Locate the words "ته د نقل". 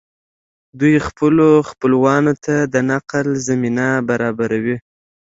2.45-3.27